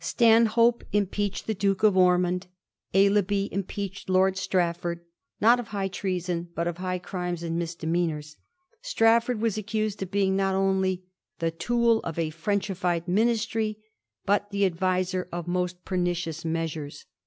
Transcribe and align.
Stanhope 0.03 0.83
impeached 0.93 1.45
the 1.45 1.53
Duke 1.53 1.83
of 1.83 1.95
Ormond; 1.95 2.47
Aislabie 2.91 3.49
impeached 3.51 4.09
Lord 4.09 4.35
Strafford— 4.35 5.01
not 5.41 5.59
of 5.59 5.67
high 5.67 5.89
treason, 5.89 6.49
but 6.55 6.67
of 6.67 6.77
high 6.79 6.97
crimes 6.97 7.43
and 7.43 7.59
misdemeanours; 7.59 8.35
Strafford 8.81 9.39
was 9.39 9.59
accused 9.59 10.01
of 10.01 10.09
being 10.09 10.35
not 10.35 10.55
only 10.55 11.03
* 11.21 11.37
the 11.37 11.51
tool 11.51 11.99
of 11.99 12.17
a 12.17 12.31
Frenchified 12.31 13.07
ministry,' 13.07 13.77
but 14.25 14.49
the 14.49 14.65
adviser 14.65 15.29
of 15.31 15.47
most 15.47 15.85
per 15.85 15.97
nicious 15.97 16.43
measures. 16.43 17.05